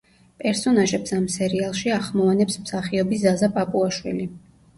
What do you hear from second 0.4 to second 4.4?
პერსონაჟებს ამ სერიალში ახმოვანებს მსახიობი ზაზა პაპუაშვილი.